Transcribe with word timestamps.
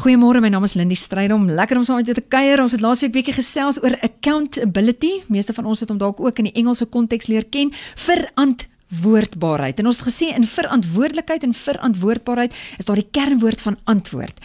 Goeiemôre, 0.00 0.40
my 0.40 0.48
naam 0.48 0.64
is 0.64 0.72
Lindie 0.78 0.96
Strydom. 0.96 1.42
Lekker 1.52 1.76
om 1.76 1.82
saam 1.84 1.98
met 2.00 2.06
jou 2.08 2.14
te 2.16 2.22
kuier. 2.32 2.62
Ons 2.62 2.72
het 2.72 2.80
laasweek 2.80 3.12
bietjie 3.12 3.34
gesels 3.36 3.76
oor 3.82 3.98
accountability. 4.00 5.10
Meeste 5.28 5.52
van 5.52 5.68
ons 5.68 5.82
het 5.84 5.92
hom 5.92 5.98
dalk 6.00 6.22
ook 6.24 6.40
in 6.40 6.48
die 6.48 6.54
Engelse 6.56 6.86
konteks 6.88 7.28
leer 7.28 7.44
ken. 7.52 7.68
Verantwoordbaarheid. 8.00 9.82
En 9.82 9.90
ons 9.92 10.00
het 10.00 10.08
gesê 10.08 10.30
in 10.32 10.48
verantwoordelikheid 10.48 11.44
en 11.44 11.52
verantwoordbaarheid 11.52 12.56
is 12.80 12.88
daar 12.88 13.02
die 13.02 13.10
kernwoord 13.12 13.66
van 13.66 13.76
antwoord. 13.92 14.40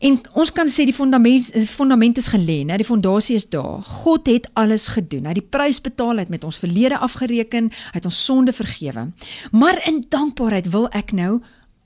En 0.00 0.18
ons 0.32 0.56
kan 0.56 0.72
sê 0.72 0.88
die 0.88 0.96
fundament 0.96 1.52
fundament 1.68 2.16
is 2.16 2.32
gelê, 2.32 2.62
né? 2.64 2.80
Die 2.80 2.88
fondasie 2.88 3.36
is 3.36 3.50
daar. 3.52 3.84
God 4.00 4.32
het 4.32 4.48
alles 4.56 4.88
gedoen. 4.96 5.28
Hy 5.28 5.36
het 5.36 5.42
die 5.42 5.50
prys 5.60 5.84
betaal, 5.84 6.16
hy 6.16 6.24
het 6.24 6.32
met 6.32 6.48
ons 6.48 6.64
verlede 6.64 7.04
afgereken, 7.04 7.68
hy 7.92 8.00
het 8.00 8.08
ons 8.08 8.24
sonde 8.24 8.56
vergewe. 8.56 9.10
Maar 9.52 9.84
in 9.92 10.06
dankbaarheid 10.08 10.72
wil 10.72 10.88
ek 10.96 11.12
nou 11.12 11.42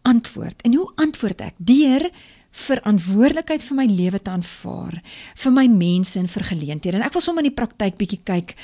antwoord. 0.07 0.63
En 0.63 0.79
hoe 0.79 0.93
antwoord 0.95 1.51
ek? 1.51 1.59
Deur 1.59 2.07
verantwoordelikheid 2.51 3.62
vir 3.62 3.77
my 3.79 3.87
lewe 3.87 4.18
te 4.22 4.32
aanvaar, 4.32 4.96
vir 5.43 5.53
my 5.54 5.67
mense 5.71 6.18
en 6.18 6.27
vir 6.31 6.49
geleenthede. 6.50 6.99
En 6.99 7.07
ek 7.07 7.14
wil 7.14 7.25
sommer 7.25 7.45
in 7.45 7.50
die 7.50 7.59
praktyk 7.59 7.99
bietjie 8.00 8.23
kyk 8.26 8.57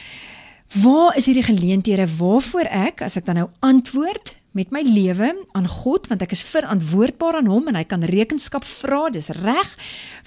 waar 0.82 1.14
is 1.14 1.28
hierdie 1.30 1.46
geleenthede? 1.46 2.08
Waarvoor 2.18 2.66
ek 2.74 3.04
as 3.06 3.16
ek 3.20 3.28
dan 3.28 3.38
nou 3.38 3.46
antwoord 3.62 4.34
met 4.56 4.72
my 4.72 4.80
lewe 4.82 5.28
aan 5.52 5.68
God 5.68 6.08
want 6.10 6.24
ek 6.24 6.32
is 6.32 6.42
verantwoordbaar 6.48 7.38
aan 7.38 7.50
hom 7.50 7.68
en 7.70 7.76
hy 7.78 7.84
kan 7.86 8.04
rekenskap 8.08 8.64
vra 8.66 9.06
dis 9.12 9.28
reg 9.36 9.72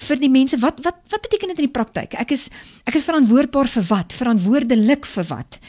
vir 0.06 0.20
die 0.22 0.30
mense 0.30 0.56
wat 0.62 0.78
wat 0.86 1.00
wat 1.12 1.24
beteken 1.26 1.52
dit 1.52 1.64
in 1.64 1.68
die 1.68 1.76
praktyk? 1.76 2.16
Ek 2.16 2.32
is 2.32 2.48
ek 2.88 2.96
is 2.96 3.08
verantwoordbaar 3.08 3.68
vir 3.76 3.88
wat? 3.90 4.16
Verantwoordelik 4.16 5.08
vir 5.12 5.28
wat? 5.34 5.60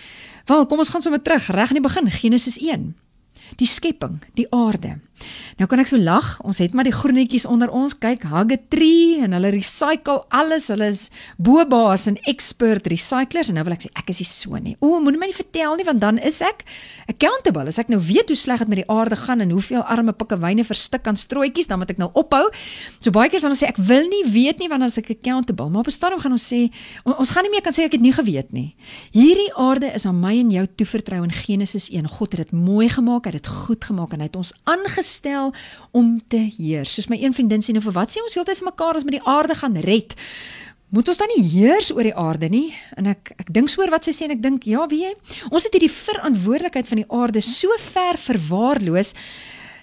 Wel 0.47 0.65
kom 0.69 0.83
ons 0.83 0.93
gaan 0.93 1.03
sommer 1.03 1.21
terug 1.21 1.49
reg 1.51 1.73
in 1.73 1.81
die 1.81 1.87
begin 1.89 2.11
Genesis 2.21 2.59
1 2.61 2.93
die 3.59 3.67
skepping 3.67 4.21
die 4.39 4.47
aarde 4.55 4.99
Nou 5.61 5.67
kan 5.69 5.81
ek 5.83 5.91
so 5.91 5.99
lag. 6.01 6.39
Ons 6.47 6.57
het 6.57 6.73
maar 6.73 6.87
die 6.87 6.95
groenetjies 6.95 7.45
onder 7.45 7.69
ons. 7.69 7.93
Kyk, 8.01 8.23
Hugget 8.31 8.63
Tree 8.73 9.19
en 9.21 9.35
hulle 9.35 9.51
recycle 9.53 10.23
alles. 10.33 10.69
Hulle 10.71 10.87
is 10.89 11.03
bobaas 11.37 12.07
en 12.09 12.17
expert 12.29 12.87
recyclers 12.89 13.51
en 13.51 13.59
nou 13.59 13.65
wil 13.67 13.75
ek 13.75 13.85
sê 13.85 13.91
ek 14.01 14.09
is 14.09 14.21
nie 14.23 14.29
so 14.29 14.57
nie. 14.57 14.73
O, 14.81 14.97
moenie 15.03 15.19
my 15.21 15.29
nie 15.29 15.37
vertel 15.37 15.77
nie 15.77 15.85
want 15.85 16.01
dan 16.01 16.17
is 16.17 16.39
ek 16.45 16.63
accountable. 17.11 17.67
As 17.69 17.77
ek 17.77 17.91
nou 17.93 17.99
weet 18.01 18.33
hoe 18.33 18.39
sleg 18.39 18.63
dit 18.63 18.71
met 18.71 18.81
die 18.81 18.87
aarde 18.89 19.19
gaan 19.21 19.43
en 19.45 19.53
hoeveel 19.53 19.83
arme 19.85 20.15
pikkewyne 20.17 20.65
verstik 20.65 21.05
aan 21.05 21.19
strooitjies, 21.19 21.69
dan 21.69 21.81
moet 21.83 21.93
ek 21.93 22.01
nou 22.01 22.09
ophou. 22.17 22.47
So 22.97 23.13
baie 23.13 23.29
keer 23.29 23.45
dan 23.45 23.57
sê 23.59 23.69
ek 23.69 23.77
wil 23.77 24.09
nie 24.09 24.23
weet 24.33 24.63
nie 24.63 24.71
wanneer 24.71 24.89
as 24.89 24.97
ek 25.01 25.13
accountable. 25.13 25.69
Maar 25.69 25.85
op 25.85 25.91
'n 25.93 25.97
stadium 25.99 26.21
gaan 26.25 26.37
ons 26.37 26.47
sê 26.49 26.73
ons 27.05 27.29
gaan 27.29 27.43
nie 27.43 27.53
meer 27.53 27.61
kan 27.61 27.73
sê 27.73 27.85
ek 27.85 27.93
het 27.93 28.01
nie 28.01 28.13
geweet 28.17 28.51
nie. 28.51 28.75
Hierdie 29.13 29.53
aarde 29.53 29.93
is 29.93 30.05
aan 30.05 30.19
my 30.19 30.33
en 30.39 30.49
jou 30.49 30.65
toevertrou 30.75 31.23
in 31.23 31.31
Genesis 31.31 31.89
1. 31.91 32.07
God 32.07 32.31
het 32.33 32.49
dit 32.49 32.51
mooi 32.51 32.89
gemaak, 32.89 33.25
hy 33.25 33.31
het 33.31 33.43
dit 33.43 33.51
goed 33.51 33.83
gemaak 33.85 34.13
en 34.13 34.19
hy 34.19 34.25
het 34.25 34.35
ons 34.35 34.53
aangestel 34.63 35.10
gestel 35.11 35.51
om 35.91 36.15
te 36.31 36.39
heers. 36.55 36.95
Soos 36.95 37.11
my 37.11 37.19
een 37.19 37.35
vriendin 37.35 37.63
sê 37.63 37.75
nou 37.75 37.83
vir 37.83 37.97
wat 37.99 38.15
sê 38.15 38.23
ons 38.23 38.39
heeltyd 38.39 38.63
vir 38.63 38.71
mekaar 38.71 38.99
as 38.99 39.07
met 39.07 39.19
die 39.19 39.27
aarde 39.27 39.57
gaan 39.59 39.75
red? 39.83 40.15
Moet 40.91 41.07
ons 41.07 41.19
dan 41.19 41.31
nie 41.31 41.43
heers 41.47 41.91
oor 41.91 42.07
die 42.07 42.15
aarde 42.19 42.49
nie? 42.51 42.69
En 42.99 43.11
ek 43.13 43.33
ek 43.39 43.51
dink 43.55 43.71
so 43.71 43.83
oor 43.83 43.91
wat 43.93 44.07
sy 44.07 44.15
sê 44.15 44.27
en 44.27 44.35
ek 44.35 44.43
dink 44.43 44.67
ja, 44.67 44.87
wie 44.91 45.03
jy? 45.05 45.11
Ons 45.51 45.67
het 45.67 45.75
hierdie 45.75 45.91
verantwoordelikheid 45.91 46.87
van 46.89 47.03
die 47.03 47.09
aarde 47.11 47.43
so 47.43 47.75
ver 47.91 48.19
verwaarloos 48.19 49.13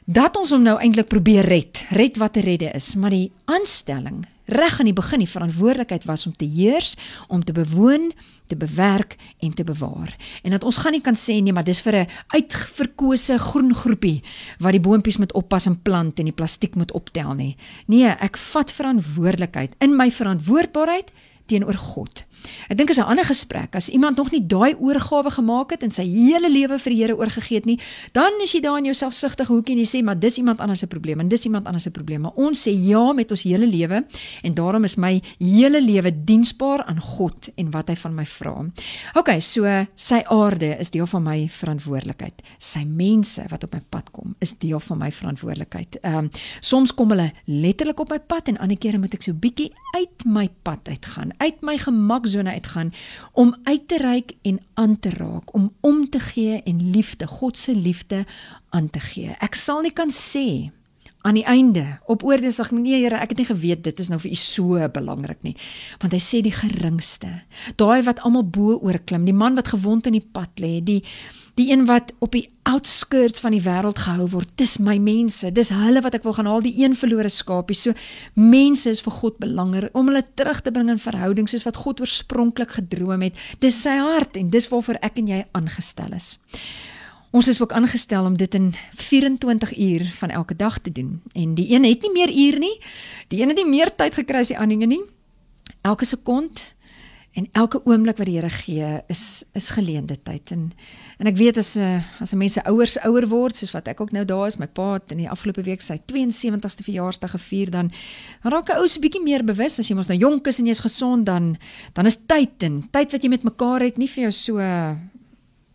dat 0.08 0.36
ons 0.40 0.52
hom 0.56 0.64
nou 0.64 0.78
eintlik 0.80 1.08
probeer 1.12 1.48
red. 1.48 1.84
Red 1.96 2.16
wat 2.20 2.36
te 2.36 2.44
redde 2.44 2.72
is, 2.76 2.94
maar 2.96 3.12
die 3.12 3.28
aanstelling 3.48 4.24
reg 4.48 4.78
aan 4.80 4.88
die 4.88 4.96
begin 4.96 5.22
die 5.22 5.28
verantwoordelikheid 5.30 6.04
was 6.08 6.26
om 6.26 6.34
te 6.36 6.48
heers, 6.48 6.96
om 7.28 7.44
te 7.44 7.52
bewoon, 7.52 8.12
te 8.48 8.56
bewerk 8.56 9.16
en 9.38 9.54
te 9.54 9.64
bewaar. 9.64 10.16
En 10.42 10.50
dat 10.56 10.64
ons 10.64 10.76
gaan 10.80 10.96
nie 10.96 11.04
kan 11.04 11.16
sê 11.16 11.36
nee, 11.42 11.52
maar 11.52 11.64
dis 11.64 11.80
vir 11.84 11.96
'n 11.96 12.08
uitverkose 12.28 13.38
groen 13.38 13.74
groepie 13.74 14.22
wat 14.58 14.72
die 14.72 14.80
boontjies 14.80 15.18
moet 15.18 15.32
oppas 15.32 15.66
en 15.66 15.82
plant 15.82 16.18
en 16.18 16.24
die 16.24 16.34
plastiek 16.34 16.74
moet 16.74 16.92
optel 16.92 17.34
nie. 17.34 17.56
Nee, 17.86 18.08
ek 18.08 18.36
vat 18.36 18.72
verantwoordelikheid 18.72 19.74
in 19.78 19.96
my 19.96 20.10
verantwoordbaarheid 20.10 21.12
teenoor 21.46 21.76
God. 21.76 22.24
Ek 22.68 22.76
dink 22.76 22.90
is 22.90 22.98
'n 22.98 23.08
ander 23.08 23.24
gesprek 23.24 23.76
as 23.76 23.88
iemand 23.88 24.16
nog 24.16 24.30
nie 24.30 24.46
daai 24.46 24.74
oorgawe 24.76 25.30
gemaak 25.30 25.70
het 25.70 25.82
en 25.82 25.90
sy 25.90 26.04
hele 26.04 26.50
lewe 26.50 26.78
vir 26.78 26.92
die 26.92 26.98
Here 26.98 27.16
oorgegee 27.16 27.56
het 27.56 27.64
nie, 27.64 27.78
dan 28.12 28.32
is 28.42 28.52
jy 28.52 28.60
daar 28.60 28.78
in 28.78 28.84
jou 28.84 28.94
selfsugtige 28.94 29.52
hoekie 29.52 29.74
en 29.74 29.80
jy 29.80 29.86
sê 29.86 30.04
maar 30.04 30.18
dis 30.18 30.36
iemand 30.36 30.60
anders 30.60 30.80
se 30.80 30.86
probleem 30.86 31.20
en 31.20 31.28
dis 31.28 31.44
iemand 31.44 31.66
anders 31.66 31.82
se 31.84 31.90
probleem. 31.90 32.20
Maar 32.20 32.36
ons 32.36 32.68
sê 32.68 32.70
ja 32.70 33.12
met 33.12 33.30
ons 33.30 33.42
hele 33.42 33.66
lewe 33.66 34.04
en 34.42 34.54
daarom 34.54 34.84
is 34.84 34.96
my 34.96 35.22
hele 35.38 35.80
lewe 35.80 36.12
diensbaar 36.24 36.84
aan 36.84 37.00
God 37.00 37.48
en 37.56 37.70
wat 37.70 37.88
hy 37.88 37.96
van 37.96 38.14
my 38.14 38.24
vra. 38.24 38.66
OK, 39.14 39.40
so 39.40 39.86
sy 39.94 40.22
aarde 40.26 40.76
is 40.78 40.90
deel 40.90 41.06
van 41.06 41.22
my 41.22 41.48
verantwoordelikheid. 41.48 42.42
Sy 42.58 42.84
mense 42.84 43.44
wat 43.50 43.64
op 43.64 43.74
my 43.74 43.82
pad 43.90 44.10
kom, 44.10 44.34
is 44.40 44.54
deel 44.58 44.80
van 44.80 44.98
my 44.98 45.10
verantwoordelikheid. 45.10 46.00
Ehm 46.02 46.16
um, 46.18 46.30
soms 46.60 46.94
kom 46.94 47.10
hulle 47.10 47.30
letterlik 47.46 48.00
op 48.00 48.10
my 48.10 48.18
pad 48.18 48.48
en 48.48 48.58
ander 48.58 48.78
kere 48.78 48.98
moet 48.98 49.14
ek 49.14 49.22
so 49.22 49.32
bietjie 49.32 49.70
uit 49.94 50.24
my 50.26 50.48
pad 50.62 50.88
uitgaan, 50.88 51.32
uit 51.38 51.62
my 51.64 51.78
gemak 51.78 52.27
komfortsone 52.28 52.50
uitgaan 52.50 52.92
om 53.32 53.56
uit 53.64 53.88
te 53.88 53.96
reik 53.96 54.36
en 54.42 54.60
aan 54.74 54.98
te 54.98 55.10
raak, 55.10 55.54
om 55.54 55.72
om 55.80 56.08
te 56.10 56.20
gee 56.20 56.62
en 56.62 56.90
liefde, 56.90 57.26
God 57.26 57.56
se 57.56 57.74
liefde 57.74 58.24
aan 58.70 58.90
te 58.90 59.00
gee. 59.00 59.34
Ek 59.40 59.54
sal 59.54 59.82
nie 59.82 59.92
kan 59.92 60.10
sê 60.10 60.70
aan 61.28 61.36
die 61.36 61.46
einde 61.46 61.84
op 62.08 62.24
oordeelsdag 62.24 62.70
nee 62.72 63.02
Here, 63.02 63.20
ek 63.20 63.34
het 63.34 63.42
nie 63.42 63.50
geweet 63.50 63.82
dit 63.84 64.00
is 64.00 64.08
nou 64.08 64.18
vir 64.22 64.32
u 64.32 64.38
so 64.40 64.88
belangrik 64.94 65.42
nie. 65.44 65.54
Want 66.00 66.14
hy 66.16 66.22
sê 66.22 66.40
die 66.44 66.54
geringste, 66.54 67.34
daai 67.76 68.00
wat 68.06 68.22
almal 68.24 68.46
bo 68.48 68.78
oor 68.78 69.00
klim, 69.04 69.28
die 69.28 69.36
man 69.36 69.58
wat 69.58 69.74
gewond 69.74 70.08
in 70.08 70.16
die 70.16 70.24
pad 70.24 70.62
lê, 70.62 70.78
die 70.84 71.02
die 71.58 71.72
een 71.72 71.88
wat 71.88 72.12
op 72.22 72.36
die 72.36 72.44
outskirts 72.70 73.42
van 73.42 73.50
die 73.50 73.64
wêreld 73.64 73.98
gehou 73.98 74.28
word. 74.30 74.50
Dis 74.60 74.76
my 74.78 74.94
mense. 75.02 75.48
Dis 75.50 75.72
hulle 75.74 75.98
wat 76.04 76.14
ek 76.14 76.22
wil 76.22 76.36
gaan 76.36 76.46
haal, 76.46 76.62
die 76.62 76.76
een 76.78 76.94
verlore 76.94 77.32
skapie. 77.34 77.74
So 77.74 77.96
mense 78.38 78.92
is 78.94 79.02
vir 79.02 79.16
God 79.16 79.40
belangrik 79.42 79.96
om 79.98 80.06
hulle 80.06 80.22
terug 80.38 80.60
te 80.62 80.70
bring 80.70 80.92
in 80.92 81.02
verhouding 81.02 81.50
soos 81.50 81.66
wat 81.66 81.80
God 81.82 82.04
oorspronklik 82.04 82.76
gedroom 82.78 83.26
het. 83.26 83.42
Dis 83.58 83.80
sy 83.82 83.96
hart 83.98 84.38
en 84.38 84.54
dis 84.54 84.70
waarvoor 84.70 85.00
ek 85.02 85.18
en 85.18 85.32
jy 85.34 85.40
aangestel 85.58 86.14
is. 86.14 86.36
Ons 87.30 87.48
is 87.48 87.60
ook 87.60 87.72
aangestel 87.72 88.24
om 88.24 88.36
dit 88.36 88.54
in 88.54 88.74
24 88.94 89.78
uur 89.78 90.04
van 90.04 90.28
elke 90.28 90.56
dag 90.56 90.78
te 90.78 90.92
doen. 90.92 91.22
En 91.32 91.54
die 91.54 91.74
een 91.74 91.84
het 91.84 92.02
nie 92.02 92.12
meer 92.12 92.32
uur 92.32 92.58
nie. 92.58 92.80
Die 93.28 93.40
een 93.42 93.48
het 93.48 93.56
nie 93.56 93.68
meer 93.68 93.94
tyd 93.96 94.14
gekry 94.14 94.40
as 94.40 94.52
die 94.52 94.58
ander 94.58 94.86
nie. 94.86 95.02
Elke 95.82 96.04
sekond 96.04 96.62
en 97.38 97.48
elke 97.52 97.80
oomblik 97.84 98.16
wat 98.18 98.26
die 98.26 98.36
Here 98.38 98.50
gee 98.50 98.86
is 99.12 99.44
is 99.58 99.70
geleende 99.76 100.16
tyd 100.22 100.50
en 100.54 100.70
en 101.18 101.30
ek 101.30 101.36
weet 101.38 101.58
as 101.60 101.76
'n 101.76 101.82
uh, 101.82 102.22
as 102.22 102.32
'n 102.32 102.38
mense 102.38 102.64
ouers 102.64 102.96
ouer 103.06 103.26
word 103.28 103.56
soos 103.56 103.74
wat 103.76 103.88
ek 103.88 104.00
ook 104.00 104.12
nou 104.12 104.24
daar 104.24 104.46
is 104.46 104.58
my 104.58 104.66
pa 104.66 104.92
het 104.92 105.12
in 105.12 105.18
die 105.18 105.30
afgelope 105.30 105.62
week 105.62 105.80
sy 105.80 105.98
72ste 106.12 106.82
verjaarsdag 106.82 107.30
gevier 107.30 107.70
dan 107.70 107.92
raak 108.42 108.70
'n 108.70 108.80
ou 108.80 108.88
se 108.88 108.98
bietjie 109.00 109.22
meer 109.22 109.44
bewus 109.44 109.78
as 109.78 109.88
jy 109.88 109.94
mos 109.94 110.08
nou 110.08 110.18
jonk 110.18 110.46
is 110.46 110.58
en 110.58 110.66
jy's 110.66 110.80
gesond 110.80 111.26
dan 111.26 111.56
dan 111.92 112.06
is 112.06 112.16
tyd 112.26 112.62
en 112.62 112.88
tyd 112.90 113.12
wat 113.12 113.22
jy 113.22 113.28
met 113.28 113.42
mekaar 113.42 113.80
het 113.80 113.98
nie 113.98 114.08
vir 114.08 114.22
jou 114.22 114.32
so 114.32 114.58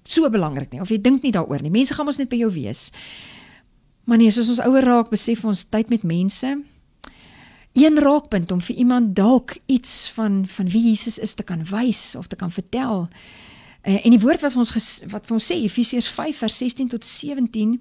so 0.07 0.29
belangrik 0.29 0.71
nie 0.73 0.81
of 0.81 0.91
jy 0.91 0.99
dink 1.01 1.23
nie 1.23 1.31
daaroor 1.31 1.61
nie. 1.63 1.71
Mense 1.73 1.95
gaan 1.95 2.07
mos 2.07 2.19
net 2.19 2.31
by 2.31 2.41
jou 2.43 2.51
wees. 2.53 2.89
Maar 4.03 4.19
nee 4.19 4.31
soos 4.31 4.51
ons 4.51 4.61
ouer 4.65 4.83
raak 4.83 5.11
besef 5.13 5.45
ons 5.47 5.65
tyd 5.71 5.89
met 5.89 6.03
mense. 6.03 6.57
Een 7.73 7.97
raakpunt 7.97 8.51
om 8.51 8.61
vir 8.61 8.75
iemand 8.75 9.15
dalk 9.15 9.55
iets 9.65 10.09
van 10.13 10.43
van 10.47 10.69
wie 10.69 10.89
Jesus 10.89 11.17
is 11.17 11.33
te 11.33 11.43
kan 11.43 11.63
wys 11.69 12.15
of 12.15 12.27
te 12.27 12.35
kan 12.35 12.51
vertel. 12.51 13.07
Uh, 13.83 14.05
en 14.05 14.11
die 14.15 14.19
woord 14.19 14.43
wat 14.43 14.55
ons 14.55 14.71
ges, 14.71 14.89
wat 15.11 15.25
vir 15.27 15.35
ons 15.35 15.47
sê 15.51 15.57
Efesiërs 15.63 16.07
5 16.07 16.37
vers 16.45 16.57
16 16.57 16.91
tot 16.93 17.05
17 17.05 17.79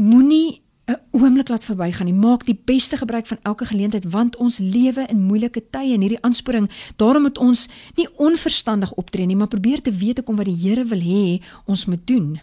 moenie 0.00 0.60
'n 0.90 0.98
oomblik 1.10 1.48
laat 1.48 1.64
verbygaan 1.64 2.06
nie. 2.06 2.14
Maak 2.14 2.44
die 2.44 2.58
beste 2.64 2.96
gebruik 2.96 3.26
van 3.26 3.38
elke 3.42 3.64
geleentheid 3.64 4.04
want 4.10 4.36
ons 4.36 4.58
lewe 4.58 5.06
in 5.08 5.22
moeilike 5.22 5.62
tye 5.70 5.94
en 5.94 6.00
hierdie 6.00 6.22
aansporing, 6.22 6.70
daarom 6.96 7.22
moet 7.22 7.38
ons 7.38 7.68
nie 7.94 8.08
onverstandig 8.16 8.92
optree 8.92 9.26
nie, 9.26 9.36
maar 9.36 9.48
probeer 9.48 9.82
te 9.82 9.92
weet 9.92 10.24
kom 10.24 10.36
wat 10.36 10.50
die 10.50 10.58
Here 10.60 10.84
wil 10.84 11.00
hê 11.00 11.40
ons 11.64 11.84
moet 11.86 12.06
doen. 12.06 12.40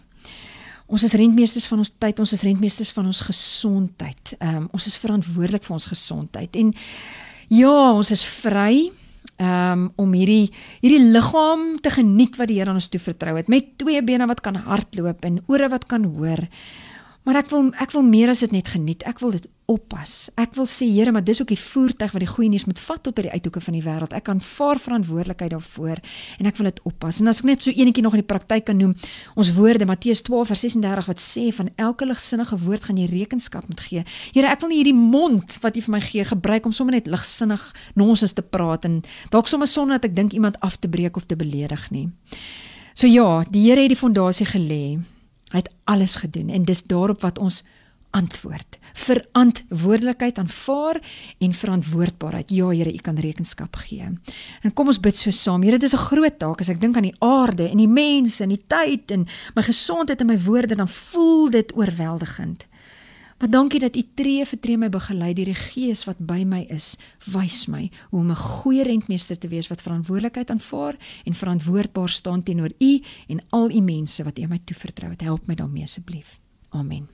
Ons 0.86 1.04
is 1.04 1.12
rentmeesters 1.12 1.66
van 1.68 1.78
ons 1.78 1.92
tyd, 1.98 2.18
ons 2.18 2.32
is 2.32 2.42
rentmeesters 2.42 2.90
van 2.96 3.06
ons 3.06 3.20
gesondheid. 3.20 4.34
Ehm 4.38 4.56
um, 4.56 4.68
ons 4.72 4.86
is 4.86 4.96
verantwoordelik 4.96 5.64
vir 5.64 5.76
ons 5.76 5.86
gesondheid. 5.86 6.56
En 6.56 6.72
ja, 7.48 7.92
ons 7.92 8.10
is 8.10 8.24
vry 8.24 8.90
ehm 9.36 9.72
um, 9.72 9.92
om 9.96 10.12
hierdie 10.12 10.48
hierdie 10.80 11.10
liggaam 11.12 11.76
te 11.80 11.90
geniet 11.90 12.36
wat 12.40 12.48
die 12.48 12.56
Here 12.58 12.70
aan 12.70 12.80
ons 12.80 12.88
toe 12.88 13.00
vertrou 13.00 13.36
het 13.36 13.48
met 13.48 13.76
twee 13.76 14.02
bene 14.02 14.26
wat 14.26 14.40
kan 14.40 14.56
hardloop 14.56 15.24
en 15.24 15.42
ore 15.46 15.68
wat 15.68 15.86
kan 15.86 16.04
hoor. 16.04 16.48
Maar 17.28 17.42
ek 17.42 17.50
wil 17.52 17.66
ek 17.76 17.90
wil 17.92 18.06
meer 18.08 18.30
as 18.32 18.40
dit 18.40 18.54
net 18.56 18.70
geniet. 18.72 19.02
Ek 19.04 19.18
wil 19.20 19.34
dit 19.36 19.44
oppas. 19.68 20.30
Ek 20.40 20.54
wil 20.56 20.64
sê 20.64 20.86
Here, 20.88 21.12
maar 21.12 21.26
dis 21.26 21.42
ook 21.42 21.50
die 21.52 21.60
voertuig 21.60 22.14
wat 22.14 22.22
die 22.24 22.28
goeie 22.30 22.48
nuus 22.48 22.64
moet 22.64 22.78
vat 22.80 23.02
tot 23.04 23.18
by 23.18 23.26
die 23.26 23.32
uithoeke 23.34 23.60
van 23.60 23.74
die 23.76 23.82
wêreld. 23.84 24.14
Ek 24.16 24.24
kan 24.24 24.38
vaar 24.40 24.80
verantwoordelikheid 24.80 25.52
daarvoor 25.52 26.00
en 26.40 26.48
ek 26.48 26.56
wil 26.56 26.70
dit 26.70 26.78
oppas. 26.88 27.18
En 27.20 27.28
as 27.28 27.42
ek 27.42 27.50
net 27.50 27.66
so 27.66 27.74
eenetjie 27.74 28.04
nog 28.06 28.16
in 28.16 28.22
die 28.22 28.30
praktyk 28.30 28.64
kan 28.70 28.80
noem, 28.80 28.94
ons 29.36 29.50
woorde 29.58 29.84
Matteus 29.90 30.24
12:36 30.24 31.10
wat 31.10 31.20
sê 31.20 31.44
van 31.58 31.68
elke 31.76 32.08
ligsinnige 32.08 32.56
woord 32.64 32.88
gaan 32.88 33.02
jy 33.02 33.10
rekenskap 33.12 33.68
moet 33.68 33.84
gee. 33.90 34.06
Here, 34.32 34.48
ek 34.48 34.64
wil 34.64 34.72
nie 34.72 34.80
hierdie 34.80 34.96
mond 34.96 35.58
wat 35.60 35.76
U 35.76 35.84
vir 35.84 35.96
my 35.98 36.00
gee 36.00 36.24
gebruik 36.24 36.64
om 36.64 36.72
sommer 36.72 36.96
net 36.96 37.12
ligsinnig 37.12 37.60
nonsens 37.92 38.32
te 38.32 38.42
praat 38.56 38.88
en 38.88 39.02
dalk 39.28 39.52
sommer 39.52 39.68
sonder 39.68 40.00
dat 40.00 40.08
ek 40.08 40.16
dink 40.16 40.32
iemand 40.32 40.56
af 40.64 40.80
te 40.80 40.88
breek 40.88 41.20
of 41.20 41.28
te 41.28 41.36
beledig 41.36 41.90
nie. 41.92 42.08
So 42.96 43.04
ja, 43.06 43.44
die 43.44 43.68
Here 43.68 43.84
het 43.84 43.92
die 43.92 44.00
fondasie 44.00 44.48
gelê. 44.48 44.96
Hy 45.52 45.62
het 45.62 45.70
alles 45.84 46.16
gedoen 46.16 46.48
en 46.48 46.64
dis 46.64 46.82
daarop 46.82 47.20
wat 47.20 47.38
ons 47.38 47.64
antwoord. 48.10 48.78
Verantwoordelikheid 48.92 50.38
aanvaar 50.38 51.00
en 51.38 51.52
verantwoordbaarheid. 51.52 52.50
Ja, 52.50 52.68
Here, 52.68 52.92
U 52.92 52.96
kan 52.96 53.18
rekenskap 53.20 53.76
gee. 53.76 54.08
En 54.62 54.72
kom 54.74 54.86
ons 54.86 55.00
bid 55.00 55.16
so 55.16 55.30
saam. 55.30 55.62
Here, 55.62 55.78
dit 55.78 55.88
is 55.92 55.94
'n 55.94 56.08
groot 56.08 56.38
taak 56.38 56.60
as 56.60 56.68
ek 56.68 56.80
dink 56.80 56.96
aan 56.96 57.10
die 57.10 57.16
aarde 57.18 57.68
en 57.68 57.76
die 57.76 57.88
mense 57.88 58.42
en 58.42 58.48
die 58.48 58.64
tyd 58.66 59.10
en 59.10 59.26
my 59.54 59.62
gesondheid 59.62 60.20
en 60.20 60.26
my 60.26 60.38
woorde, 60.40 60.74
dan 60.74 60.88
voel 60.88 61.50
dit 61.50 61.76
oorweldigend. 61.76 62.66
Maar 63.38 63.50
dankie 63.50 63.80
dat 63.80 63.96
U 63.96 64.02
tree 64.14 64.46
vir 64.46 64.58
tree 64.58 64.78
my 64.78 64.88
begelei 64.90 65.30
deur 65.34 65.52
die 65.52 65.54
Gees 65.54 66.02
wat 66.08 66.18
by 66.18 66.40
my 66.42 66.64
is. 66.74 66.96
Wys 67.30 67.66
my 67.70 67.84
hoe 68.10 68.20
om 68.20 68.30
'n 68.30 68.36
goeie 68.36 68.82
rentmeester 68.82 69.38
te 69.38 69.48
wees 69.48 69.68
wat 69.68 69.82
verantwoordelikheid 69.82 70.50
aanvaar 70.50 70.96
en 71.24 71.34
verantwoordbaar 71.34 72.08
staan 72.08 72.42
teenoor 72.42 72.72
U 72.78 73.02
en 73.28 73.40
al 73.48 73.70
U 73.70 73.80
mense 73.80 74.24
wat 74.24 74.38
U 74.38 74.46
my 74.46 74.58
toevertrou 74.64 75.10
het. 75.10 75.20
Help 75.20 75.46
my 75.46 75.54
daarmee 75.54 75.82
asseblief. 75.82 76.40
Amen. 76.68 77.06